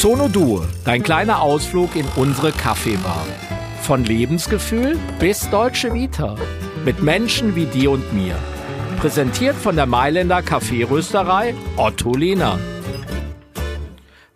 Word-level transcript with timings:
Sono 0.00 0.28
dein 0.86 1.02
kleiner 1.02 1.42
Ausflug 1.42 1.94
in 1.94 2.06
unsere 2.16 2.52
Kaffeebar. 2.52 3.26
Von 3.82 4.02
Lebensgefühl 4.02 4.98
bis 5.18 5.50
deutsche 5.50 5.92
Vita. 5.92 6.36
Mit 6.86 7.02
Menschen 7.02 7.54
wie 7.54 7.66
dir 7.66 7.90
und 7.90 8.10
mir. 8.14 8.34
Präsentiert 8.98 9.56
von 9.56 9.76
der 9.76 9.84
Mailänder 9.84 10.40
Kaffeerösterei 10.40 11.54
Otto 11.76 12.14
Lehner. 12.14 12.58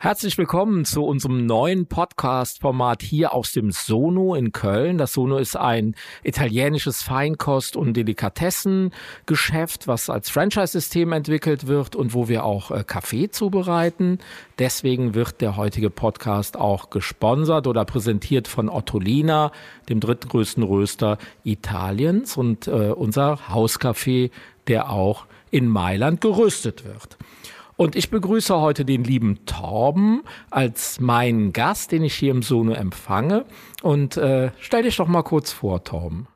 Herzlich 0.04 0.36
willkommen 0.36 0.84
zu 0.84 1.02
unserem 1.02 1.46
neuen 1.46 1.86
Podcast-Format 1.86 3.00
hier 3.00 3.32
aus 3.32 3.52
dem 3.52 3.70
Sono 3.70 4.34
in 4.34 4.52
Köln. 4.52 4.98
Das 4.98 5.14
Sono 5.14 5.38
ist 5.38 5.56
ein 5.56 5.94
italienisches 6.22 7.02
Feinkost- 7.02 7.74
und 7.74 7.94
Delikatessengeschäft, 7.94 9.88
was 9.88 10.10
als 10.10 10.28
Franchise-System 10.28 11.10
entwickelt 11.12 11.68
wird 11.68 11.96
und 11.96 12.12
wo 12.12 12.28
wir 12.28 12.44
auch 12.44 12.70
äh, 12.70 12.84
Kaffee 12.86 13.30
zubereiten. 13.30 14.18
Deswegen 14.58 15.14
wird 15.14 15.40
der 15.40 15.56
heutige 15.56 15.88
Podcast 15.88 16.58
auch 16.58 16.90
gesponsert 16.90 17.66
oder 17.66 17.86
präsentiert 17.86 18.46
von 18.46 18.68
Ottolina, 18.68 19.52
dem 19.88 20.00
drittgrößten 20.00 20.64
Röster 20.64 21.16
Italiens 21.44 22.36
und 22.36 22.66
äh, 22.66 22.90
unser 22.90 23.48
Hauskaffee, 23.48 24.30
der 24.66 24.90
auch 24.90 25.24
in 25.50 25.66
Mailand 25.66 26.20
geröstet 26.20 26.84
wird. 26.84 27.16
Und 27.76 27.96
ich 27.96 28.10
begrüße 28.10 28.60
heute 28.60 28.84
den 28.84 29.02
lieben 29.02 29.44
Torben 29.46 30.22
als 30.50 31.00
meinen 31.00 31.52
Gast, 31.52 31.90
den 31.92 32.04
ich 32.04 32.14
hier 32.14 32.30
im 32.30 32.42
Sono 32.42 32.72
empfange. 32.72 33.44
Und 33.82 34.16
äh, 34.16 34.52
stell 34.60 34.84
dich 34.84 34.96
doch 34.96 35.08
mal 35.08 35.22
kurz 35.22 35.50
vor, 35.50 35.82
Torben. 35.82 36.28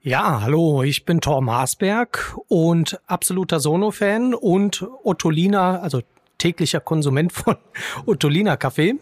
Ja, 0.00 0.42
hallo, 0.42 0.84
ich 0.84 1.04
bin 1.04 1.20
Torben 1.20 1.46
Maasberg 1.46 2.36
und 2.46 3.00
absoluter 3.08 3.58
Sono-Fan 3.58 4.32
und 4.34 4.86
Ottolina, 5.02 5.80
also 5.80 6.02
täglicher 6.38 6.80
Konsument 6.80 7.32
von 7.32 7.56
Ottolina 8.06 8.56
Kaffee. 8.56 8.94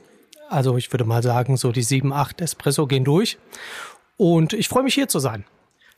Also 0.49 0.77
ich 0.79 0.91
würde 0.93 1.05
mal 1.05 1.23
sagen, 1.23 1.59
so 1.59 1.71
die 1.71 1.83
sieben, 1.83 2.13
acht 2.13 2.41
Espresso 2.41 2.87
gehen 2.87 3.05
durch. 3.05 3.39
Und 4.17 4.55
ich 4.55 4.69
freue 4.69 4.85
mich 4.85 4.95
hier 4.95 5.09
zu 5.09 5.19
sein. 5.19 5.45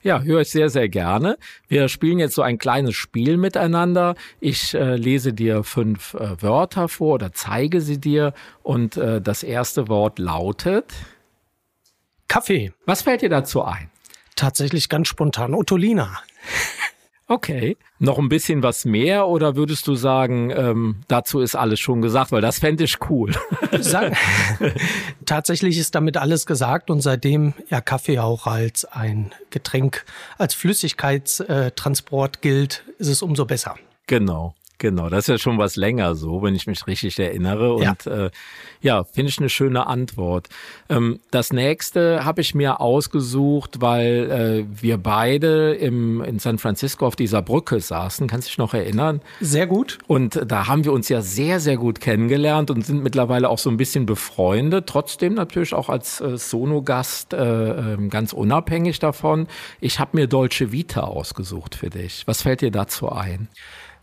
Ja, 0.06 0.20
höre 0.20 0.42
ich 0.42 0.50
sehr, 0.50 0.70
sehr 0.70 0.88
gerne. 0.88 1.36
Wir 1.66 1.88
spielen 1.88 2.20
jetzt 2.20 2.36
so 2.36 2.42
ein 2.42 2.58
kleines 2.58 2.94
Spiel 2.94 3.36
miteinander. 3.36 4.14
Ich 4.38 4.72
äh, 4.72 4.94
lese 4.94 5.32
dir 5.32 5.64
fünf 5.64 6.14
äh, 6.14 6.40
Wörter 6.40 6.86
vor 6.86 7.14
oder 7.14 7.32
zeige 7.32 7.80
sie 7.80 7.98
dir. 7.98 8.32
Und 8.62 8.96
äh, 8.96 9.20
das 9.20 9.42
erste 9.42 9.88
Wort 9.88 10.20
lautet 10.20 10.92
Kaffee. 12.28 12.72
Was 12.84 13.02
fällt 13.02 13.22
dir 13.22 13.30
dazu 13.30 13.64
ein? 13.64 13.90
Tatsächlich 14.36 14.88
ganz 14.88 15.08
spontan. 15.08 15.54
Ottolina. 15.54 16.20
Okay. 17.28 17.76
Noch 17.98 18.18
ein 18.18 18.28
bisschen 18.28 18.62
was 18.62 18.84
mehr 18.84 19.26
oder 19.26 19.56
würdest 19.56 19.88
du 19.88 19.96
sagen, 19.96 20.50
ähm, 20.50 20.96
dazu 21.08 21.40
ist 21.40 21.56
alles 21.56 21.80
schon 21.80 22.00
gesagt, 22.00 22.30
weil 22.30 22.40
das 22.40 22.60
fände 22.60 22.84
ich 22.84 22.98
cool. 23.10 23.32
Sag, 23.80 24.16
tatsächlich 25.24 25.76
ist 25.76 25.96
damit 25.96 26.16
alles 26.16 26.46
gesagt 26.46 26.88
und 26.88 27.00
seitdem 27.00 27.54
ja 27.68 27.80
Kaffee 27.80 28.20
auch 28.20 28.46
als 28.46 28.84
ein 28.84 29.32
Getränk, 29.50 30.04
als 30.38 30.54
Flüssigkeitstransport 30.54 32.42
gilt, 32.42 32.84
ist 32.98 33.08
es 33.08 33.22
umso 33.22 33.44
besser. 33.44 33.74
Genau. 34.06 34.54
Genau, 34.78 35.08
das 35.08 35.20
ist 35.20 35.28
ja 35.28 35.38
schon 35.38 35.56
was 35.56 35.76
länger 35.76 36.14
so, 36.14 36.42
wenn 36.42 36.54
ich 36.54 36.66
mich 36.66 36.86
richtig 36.86 37.18
erinnere. 37.18 37.74
Und 37.74 38.04
ja, 38.04 38.26
äh, 38.26 38.30
ja 38.82 39.04
finde 39.04 39.30
ich 39.30 39.38
eine 39.38 39.48
schöne 39.48 39.86
Antwort. 39.86 40.48
Ähm, 40.90 41.20
das 41.30 41.50
nächste 41.50 42.26
habe 42.26 42.42
ich 42.42 42.54
mir 42.54 42.80
ausgesucht, 42.80 43.80
weil 43.80 44.30
äh, 44.30 44.82
wir 44.82 44.98
beide 44.98 45.74
im, 45.74 46.20
in 46.20 46.38
San 46.38 46.58
Francisco 46.58 47.06
auf 47.06 47.16
dieser 47.16 47.40
Brücke 47.40 47.80
saßen. 47.80 48.26
Kannst 48.26 48.48
du 48.48 48.50
dich 48.50 48.58
noch 48.58 48.74
erinnern? 48.74 49.22
Sehr 49.40 49.66
gut. 49.66 49.96
Und 50.08 50.42
da 50.46 50.66
haben 50.66 50.84
wir 50.84 50.92
uns 50.92 51.08
ja 51.08 51.22
sehr, 51.22 51.58
sehr 51.58 51.78
gut 51.78 52.00
kennengelernt 52.00 52.70
und 52.70 52.84
sind 52.84 53.02
mittlerweile 53.02 53.48
auch 53.48 53.58
so 53.58 53.70
ein 53.70 53.78
bisschen 53.78 54.04
befreundet. 54.04 54.86
Trotzdem 54.86 55.32
natürlich 55.34 55.72
auch 55.72 55.88
als 55.88 56.20
äh, 56.20 56.36
Sono-Gast 56.36 57.32
äh, 57.32 57.94
ähm, 57.94 58.10
ganz 58.10 58.34
unabhängig 58.34 58.98
davon. 58.98 59.46
Ich 59.80 60.00
habe 60.00 60.10
mir 60.18 60.26
Dolce 60.26 60.70
Vita 60.70 61.00
ausgesucht 61.00 61.76
für 61.76 61.88
dich. 61.88 62.24
Was 62.26 62.42
fällt 62.42 62.60
dir 62.60 62.70
dazu 62.70 63.10
ein? 63.10 63.48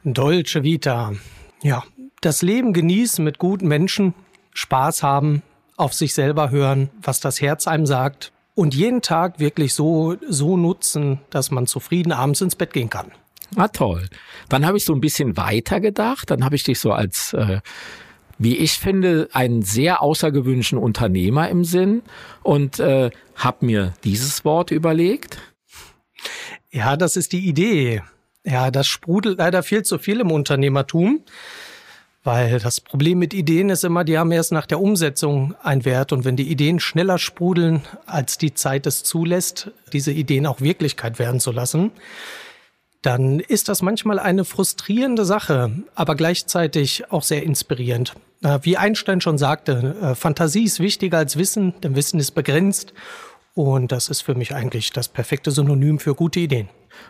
Dolce 0.05 0.63
Vita. 0.63 1.13
Ja, 1.61 1.83
das 2.21 2.41
Leben 2.41 2.73
genießen 2.73 3.23
mit 3.23 3.37
guten 3.37 3.67
Menschen, 3.67 4.13
Spaß 4.53 5.01
haben, 5.01 5.41
auf 5.77 5.93
sich 5.93 6.13
selber 6.13 6.51
hören, 6.51 6.89
was 7.01 7.19
das 7.19 7.41
Herz 7.41 7.67
einem 7.67 7.85
sagt 7.85 8.31
und 8.55 8.75
jeden 8.75 9.01
Tag 9.01 9.39
wirklich 9.39 9.73
so, 9.73 10.15
so 10.27 10.57
nutzen, 10.57 11.19
dass 11.29 11.51
man 11.51 11.67
zufrieden 11.67 12.11
abends 12.11 12.41
ins 12.41 12.55
Bett 12.55 12.73
gehen 12.73 12.89
kann. 12.89 13.11
Ah, 13.55 13.67
toll. 13.67 14.09
Dann 14.49 14.65
habe 14.65 14.77
ich 14.77 14.85
so 14.85 14.93
ein 14.93 15.01
bisschen 15.01 15.37
weiter 15.37 15.79
gedacht. 15.79 16.31
Dann 16.31 16.43
habe 16.43 16.55
ich 16.55 16.63
dich 16.63 16.79
so 16.79 16.91
als, 16.91 17.33
äh, 17.33 17.61
wie 18.37 18.57
ich 18.57 18.73
finde, 18.73 19.29
einen 19.31 19.61
sehr 19.61 20.01
außergewöhnlichen 20.01 20.77
Unternehmer 20.77 21.49
im 21.49 21.63
Sinn 21.63 22.01
und 22.41 22.79
äh, 22.79 23.11
habe 23.35 23.65
mir 23.65 23.93
dieses 24.03 24.43
Wort 24.43 24.71
überlegt. 24.71 25.39
Ja, 26.71 26.97
das 26.97 27.15
ist 27.15 27.31
die 27.31 27.47
Idee. 27.47 28.01
Ja, 28.45 28.71
das 28.71 28.87
sprudelt 28.87 29.37
leider 29.37 29.63
viel 29.63 29.83
zu 29.83 29.97
viel 29.97 30.19
im 30.19 30.31
Unternehmertum, 30.31 31.21
weil 32.23 32.59
das 32.59 32.81
Problem 32.81 33.19
mit 33.19 33.33
Ideen 33.33 33.69
ist 33.69 33.83
immer, 33.83 34.03
die 34.03 34.17
haben 34.17 34.31
erst 34.31 34.51
nach 34.51 34.65
der 34.65 34.81
Umsetzung 34.81 35.55
einen 35.63 35.85
Wert 35.85 36.11
und 36.11 36.25
wenn 36.25 36.35
die 36.35 36.49
Ideen 36.49 36.79
schneller 36.79 37.17
sprudeln, 37.17 37.83
als 38.05 38.37
die 38.37 38.53
Zeit 38.53 38.85
es 38.85 39.03
zulässt, 39.03 39.71
diese 39.93 40.11
Ideen 40.11 40.45
auch 40.45 40.61
Wirklichkeit 40.61 41.19
werden 41.19 41.39
zu 41.39 41.51
lassen, 41.51 41.91
dann 43.01 43.39
ist 43.41 43.69
das 43.69 43.81
manchmal 43.81 44.19
eine 44.19 44.45
frustrierende 44.45 45.25
Sache, 45.25 45.71
aber 45.93 46.15
gleichzeitig 46.15 47.11
auch 47.11 47.23
sehr 47.23 47.43
inspirierend. 47.43 48.13
Wie 48.61 48.75
Einstein 48.75 49.21
schon 49.21 49.37
sagte, 49.37 49.95
äh, 50.01 50.15
Fantasie 50.15 50.65
ist 50.65 50.81
wichtiger 50.81 51.17
als 51.17 51.37
Wissen, 51.37 51.73
denn 51.81 51.95
Wissen 51.95 52.19
ist 52.19 52.31
begrenzt 52.31 52.93
und 53.53 53.93
das 53.93 54.09
ist 54.09 54.21
für 54.21 54.35
mich 54.35 54.53
eigentlich 54.53 54.91
das 54.91 55.07
perfekte 55.07 55.51
Synonym 55.51 55.99
für 55.99 56.13
gute 56.13 56.41
Ideen. 56.41 56.67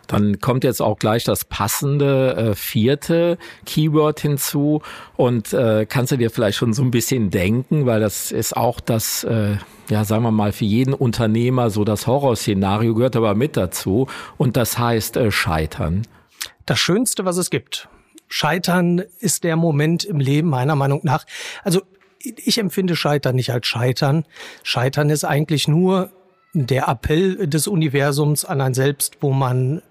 Dann 0.07 0.39
kommt 0.39 0.63
jetzt 0.63 0.81
auch 0.81 0.99
gleich 0.99 1.23
das 1.23 1.45
passende 1.45 2.35
äh, 2.35 2.55
vierte 2.55 3.37
Keyword 3.65 4.19
hinzu 4.19 4.81
und 5.15 5.53
äh, 5.53 5.85
kannst 5.87 6.11
du 6.11 6.17
dir 6.17 6.29
vielleicht 6.29 6.57
schon 6.57 6.73
so 6.73 6.83
ein 6.83 6.91
bisschen 6.91 7.29
denken, 7.29 7.85
weil 7.85 7.99
das 7.99 8.31
ist 8.31 8.55
auch 8.55 8.79
das, 8.79 9.23
äh, 9.23 9.57
ja 9.89 10.03
sagen 10.05 10.23
wir 10.23 10.31
mal, 10.31 10.51
für 10.51 10.65
jeden 10.65 10.93
Unternehmer 10.93 11.69
so 11.69 11.83
das 11.83 12.07
Horrorszenario 12.07 12.93
gehört 12.95 13.15
aber 13.15 13.35
mit 13.35 13.57
dazu 13.57 14.07
und 14.37 14.57
das 14.57 14.77
heißt 14.77 15.17
äh, 15.17 15.31
Scheitern. 15.31 16.03
Das 16.65 16.79
Schönste, 16.79 17.25
was 17.25 17.37
es 17.37 17.49
gibt. 17.49 17.89
Scheitern 18.27 19.03
ist 19.19 19.43
der 19.43 19.55
Moment 19.55 20.03
im 20.05 20.19
Leben 20.19 20.49
meiner 20.49 20.75
Meinung 20.75 21.01
nach. 21.03 21.25
Also 21.63 21.81
ich 22.23 22.57
empfinde 22.57 22.95
Scheitern 22.95 23.35
nicht 23.35 23.51
als 23.51 23.67
Scheitern. 23.67 24.25
Scheitern 24.63 25.09
ist 25.09 25.23
eigentlich 25.23 25.67
nur 25.67 26.11
der 26.53 26.87
Appell 26.87 27.47
des 27.47 27.67
Universums 27.67 28.45
an 28.45 28.61
ein 28.61 28.73
Selbst, 28.73 29.17
wo 29.21 29.31
man 29.31 29.81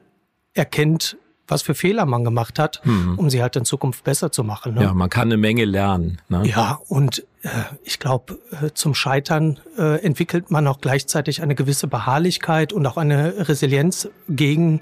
erkennt, 0.55 1.17
was 1.49 1.62
für 1.62 1.75
Fehler 1.75 2.06
man 2.06 2.25
gemacht 2.25 2.59
hat, 2.59 2.81
mhm. 2.84 3.19
um 3.19 3.28
sie 3.28 3.43
halt 3.43 3.56
in 3.56 3.65
Zukunft 3.65 4.05
besser 4.05 4.33
zu 4.33 4.45
machen. 4.45 4.75
Ne? 4.75 4.84
Ja, 4.84 4.95
man 4.95 5.11
kann 5.11 5.28
eine 5.28 5.37
Menge 5.37 5.65
lernen. 5.65 6.21
Ne? 6.28 6.47
Ja, 6.47 6.78
und 6.89 7.27
äh, 7.43 7.49
ich 7.84 7.99
glaube, 7.99 8.39
äh, 8.62 8.71
zum 8.73 8.95
Scheitern 8.95 9.59
äh, 9.77 10.00
entwickelt 10.03 10.50
man 10.50 10.67
auch 10.67 10.81
gleichzeitig 10.81 11.43
eine 11.43 11.55
gewisse 11.55 11.89
Beharrlichkeit 11.89 12.73
und 12.73 12.87
auch 12.87 12.97
eine 12.97 13.49
Resilienz 13.49 14.09
gegen 14.29 14.81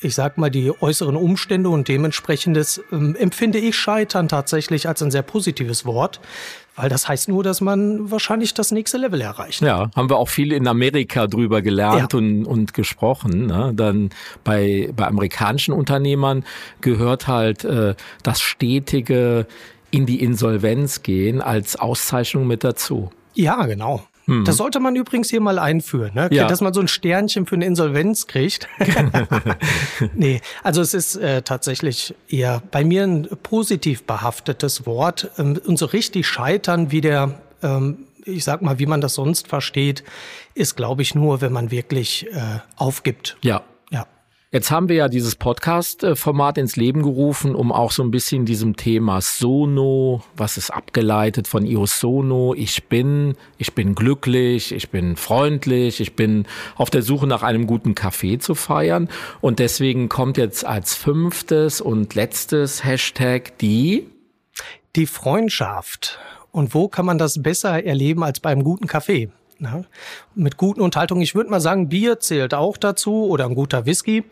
ich 0.00 0.14
sag 0.14 0.38
mal, 0.38 0.50
die 0.50 0.70
äußeren 0.80 1.16
Umstände 1.16 1.68
und 1.70 1.88
dementsprechendes 1.88 2.82
ähm, 2.92 3.16
empfinde 3.16 3.58
ich 3.58 3.76
Scheitern 3.76 4.28
tatsächlich 4.28 4.88
als 4.88 5.02
ein 5.02 5.10
sehr 5.10 5.22
positives 5.22 5.84
Wort, 5.84 6.20
weil 6.76 6.88
das 6.88 7.08
heißt 7.08 7.28
nur, 7.28 7.42
dass 7.42 7.60
man 7.60 8.10
wahrscheinlich 8.10 8.54
das 8.54 8.70
nächste 8.70 8.98
Level 8.98 9.20
erreicht. 9.20 9.60
Ja, 9.60 9.90
haben 9.96 10.08
wir 10.08 10.16
auch 10.16 10.28
viel 10.28 10.52
in 10.52 10.68
Amerika 10.68 11.26
drüber 11.26 11.62
gelernt 11.62 12.12
ja. 12.12 12.18
und, 12.18 12.44
und 12.44 12.74
gesprochen. 12.74 13.46
Ne? 13.46 13.72
Dann 13.74 14.10
bei, 14.44 14.90
bei 14.94 15.06
amerikanischen 15.06 15.74
Unternehmern 15.74 16.44
gehört 16.80 17.26
halt 17.26 17.64
äh, 17.64 17.94
das 18.22 18.40
stetige 18.40 19.46
in 19.90 20.06
die 20.06 20.22
Insolvenz 20.22 21.02
gehen 21.02 21.40
als 21.40 21.76
Auszeichnung 21.76 22.46
mit 22.46 22.62
dazu. 22.62 23.10
Ja, 23.34 23.66
genau. 23.66 24.02
Das 24.44 24.58
sollte 24.58 24.78
man 24.78 24.94
übrigens 24.94 25.30
hier 25.30 25.40
mal 25.40 25.58
einführen, 25.58 26.12
ne? 26.14 26.28
Ja. 26.30 26.46
dass 26.46 26.60
man 26.60 26.74
so 26.74 26.80
ein 26.80 26.88
Sternchen 26.88 27.46
für 27.46 27.54
eine 27.54 27.64
Insolvenz 27.64 28.26
kriegt. 28.26 28.68
nee, 30.14 30.40
also 30.62 30.82
es 30.82 30.92
ist 30.92 31.16
äh, 31.16 31.42
tatsächlich 31.42 32.14
eher 32.28 32.62
bei 32.70 32.84
mir 32.84 33.04
ein 33.04 33.26
positiv 33.42 34.04
behaftetes 34.04 34.84
Wort. 34.84 35.30
Ähm, 35.38 35.58
und 35.64 35.78
so 35.78 35.86
richtig 35.86 36.26
scheitern, 36.26 36.92
wie 36.92 37.00
der, 37.00 37.40
ähm, 37.62 38.04
ich 38.24 38.44
sag 38.44 38.60
mal, 38.60 38.78
wie 38.78 38.86
man 38.86 39.00
das 39.00 39.14
sonst 39.14 39.48
versteht, 39.48 40.04
ist, 40.54 40.76
glaube 40.76 41.02
ich, 41.02 41.14
nur, 41.14 41.40
wenn 41.40 41.52
man 41.52 41.70
wirklich 41.70 42.26
äh, 42.26 42.60
aufgibt. 42.76 43.38
Ja. 43.42 43.62
Jetzt 44.50 44.70
haben 44.70 44.88
wir 44.88 44.96
ja 44.96 45.08
dieses 45.08 45.36
Podcast-Format 45.36 46.56
ins 46.56 46.76
Leben 46.76 47.02
gerufen, 47.02 47.54
um 47.54 47.70
auch 47.70 47.90
so 47.90 48.02
ein 48.02 48.10
bisschen 48.10 48.46
diesem 48.46 48.76
Thema 48.76 49.20
Sono, 49.20 50.22
was 50.38 50.56
ist 50.56 50.70
abgeleitet 50.70 51.46
von 51.46 51.66
Io 51.66 51.84
Sono, 51.84 52.54
ich 52.54 52.84
bin, 52.84 53.34
ich 53.58 53.74
bin 53.74 53.94
glücklich, 53.94 54.72
ich 54.72 54.88
bin 54.88 55.16
freundlich, 55.16 56.00
ich 56.00 56.16
bin 56.16 56.46
auf 56.76 56.88
der 56.88 57.02
Suche 57.02 57.26
nach 57.26 57.42
einem 57.42 57.66
guten 57.66 57.94
Kaffee 57.94 58.38
zu 58.38 58.54
feiern. 58.54 59.10
Und 59.42 59.58
deswegen 59.58 60.08
kommt 60.08 60.38
jetzt 60.38 60.64
als 60.64 60.94
fünftes 60.94 61.82
und 61.82 62.14
letztes 62.14 62.82
Hashtag 62.82 63.58
die 63.58 64.06
die 64.96 65.06
Freundschaft. 65.06 66.18
Und 66.52 66.72
wo 66.72 66.88
kann 66.88 67.04
man 67.04 67.18
das 67.18 67.42
besser 67.42 67.84
erleben 67.84 68.24
als 68.24 68.40
beim 68.40 68.64
guten 68.64 68.86
Kaffee? 68.86 69.28
Ja, 69.60 69.82
mit 70.34 70.56
guten 70.56 70.80
Unterhaltungen. 70.80 71.22
Ich 71.22 71.34
würde 71.34 71.50
mal 71.50 71.60
sagen, 71.60 71.88
Bier 71.88 72.20
zählt 72.20 72.54
auch 72.54 72.76
dazu 72.76 73.26
oder 73.26 73.46
ein 73.46 73.54
guter 73.54 73.86
Whisky. 73.86 74.24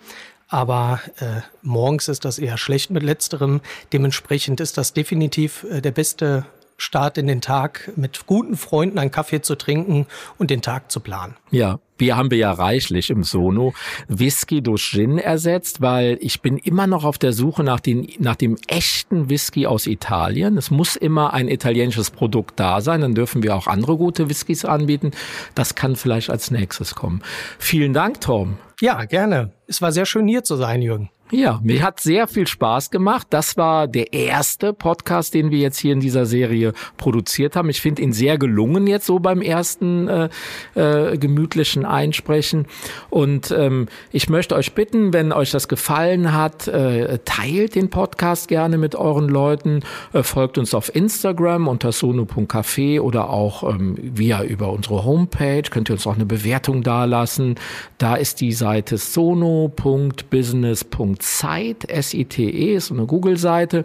Aber 0.49 1.00
äh, 1.19 1.40
morgens 1.62 2.06
ist 2.06 2.25
das 2.25 2.38
eher 2.38 2.56
schlecht 2.56 2.90
mit 2.90 3.02
letzterem. 3.02 3.61
Dementsprechend 3.93 4.61
ist 4.61 4.78
das 4.78 4.93
definitiv 4.93 5.64
äh, 5.64 5.81
der 5.81 5.90
beste 5.90 6.46
Start 6.76 7.19
in 7.19 7.26
den 7.26 7.40
Tag, 7.40 7.93
mit 7.96 8.26
guten 8.26 8.56
Freunden 8.56 8.99
einen 8.99 9.11
Kaffee 9.11 9.40
zu 9.40 9.56
trinken 9.56 10.06
und 10.38 10.50
den 10.50 10.62
Tag 10.62 10.90
zu 10.90 11.00
planen. 11.00 11.34
Ja, 11.50 11.78
Bier 11.96 12.17
haben 12.17 12.31
wir 12.31 12.38
ja 12.38 12.52
reichlich 12.52 13.11
im 13.11 13.25
Sono. 13.25 13.73
Whisky 14.08 14.62
durch 14.62 14.82
Gin 14.82 15.19
ersetzt, 15.19 15.81
weil 15.81 16.19
ich 16.20 16.43
bin 16.43 16.58
immer 16.58 16.87
noch 16.87 17.05
auf 17.05 17.19
der 17.19 17.32
Suche 17.32 17.64
nach, 17.64 17.81
den, 17.81 18.08
nach 18.19 18.37
dem 18.37 18.56
echten 18.67 19.31
Whisky 19.31 19.67
aus 19.67 19.87
Italien. 19.87 20.58
Es 20.58 20.70
muss 20.70 20.96
immer 20.96 21.32
ein 21.32 21.49
italienisches 21.49 22.11
Produkt 22.11 22.61
da 22.61 22.81
sein, 22.81 23.00
dann 23.00 23.14
dürfen 23.14 23.43
wir 23.43 23.55
auch 23.55 23.67
andere 23.67 23.96
gute 23.96 24.29
Whiskys 24.29 24.64
anbieten. 24.64 25.12
Das 25.55 25.75
kann 25.75 25.96
vielleicht 25.96 26.31
als 26.31 26.50
nächstes 26.50 26.94
kommen. 26.94 27.22
Vielen 27.58 27.94
Dank, 27.94 28.20
Tom. 28.20 28.58
Ja, 28.81 29.05
gerne. 29.05 29.52
Es 29.67 29.81
war 29.81 29.93
sehr 29.93 30.05
schön 30.05 30.29
hier 30.29 30.44
zu 30.44 30.56
sein, 30.56 30.82
Jürgen. 30.82 31.08
Ja, 31.32 31.58
mir 31.64 31.82
hat 31.82 31.99
sehr 31.99 32.28
viel 32.28 32.46
Spaß 32.46 32.93
gemacht. 32.93 33.26
Das 33.31 33.56
war 33.56 33.88
der 33.88 34.12
erste 34.12 34.73
Podcast, 34.73 35.34
den 35.34 35.50
wir 35.50 35.58
jetzt 35.58 35.78
hier 35.78 35.93
in 35.93 35.99
dieser 35.99 36.25
Serie 36.25 36.73
produziert 36.99 37.56
haben. 37.56 37.69
Ich 37.69 37.81
finde 37.81 38.02
ihn 38.02 38.12
sehr 38.12 38.38
gelungen 38.38 38.87
jetzt 38.87 39.06
so 39.06 39.19
beim 39.19 39.43
ersten 39.43 40.06
äh, 40.06 40.28
äh, 40.76 41.19
gemütlichen 41.19 41.84
Einsprechen. 41.84 42.67
Und 43.11 43.50
ähm, 43.50 43.88
ich 44.12 44.28
möchte 44.28 44.55
euch 44.55 44.75
bitten, 44.75 45.12
wenn 45.12 45.32
euch 45.32 45.50
das 45.50 45.67
gefallen 45.67 46.32
hat, 46.32 46.69
äh, 46.69 47.19
teilt 47.25 47.75
den 47.75 47.90
Podcast 47.90 48.46
gerne 48.46 48.79
mit 48.79 48.94
euren 48.94 49.29
Leuten, 49.29 49.81
äh, 50.12 50.22
folgt 50.22 50.58
uns 50.58 50.75
auf 50.75 50.94
Instagram 50.94 51.67
unter 51.67 51.90
sono.café 51.90 53.00
oder 53.00 53.31
auch 53.31 53.69
ähm, 53.69 53.96
via 53.99 54.44
über 54.44 54.70
unsere 54.70 55.05
Homepage. 55.05 55.62
Könnt 55.62 55.90
ihr 55.90 55.94
uns 55.94 56.06
auch 56.06 56.14
eine 56.14 56.25
Bewertung 56.25 56.84
dalassen. 56.84 57.56
Da 57.99 58.14
ist 58.14 58.40
die 58.40 58.52
Seite 58.52 58.96
sono.business.com 58.96 61.15
Site, 61.22 61.88
S-I-T-E, 61.88 62.74
ist 62.74 62.90
eine 62.90 63.06
Google-Seite. 63.06 63.84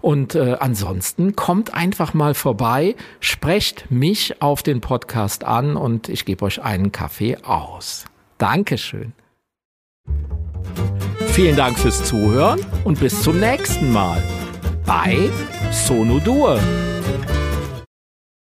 Und 0.00 0.34
äh, 0.34 0.56
ansonsten 0.60 1.36
kommt 1.36 1.74
einfach 1.74 2.14
mal 2.14 2.34
vorbei, 2.34 2.94
sprecht 3.20 3.90
mich 3.90 4.40
auf 4.42 4.62
den 4.62 4.80
Podcast 4.80 5.44
an 5.44 5.76
und 5.76 6.08
ich 6.08 6.24
gebe 6.24 6.44
euch 6.44 6.62
einen 6.62 6.92
Kaffee 6.92 7.36
aus. 7.42 8.04
Dankeschön. 8.38 9.12
Vielen 11.28 11.56
Dank 11.56 11.78
fürs 11.78 12.04
Zuhören 12.04 12.60
und 12.84 12.98
bis 13.00 13.22
zum 13.22 13.38
nächsten 13.38 13.92
Mal 13.92 14.22
bei 14.86 15.30
Sono 15.70 16.18
Dur. 16.18 16.58